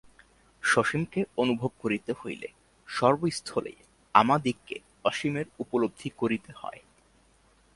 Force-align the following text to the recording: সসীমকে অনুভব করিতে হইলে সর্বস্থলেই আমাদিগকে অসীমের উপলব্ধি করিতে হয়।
সসীমকে 0.63 1.21
অনুভব 1.37 1.71
করিতে 1.79 2.11
হইলে 2.21 2.47
সর্বস্থলেই 2.87 3.79
আমাদিগকে 4.15 4.75
অসীমের 5.05 5.47
উপলব্ধি 5.59 6.09
করিতে 6.17 6.51
হয়। 6.55 6.81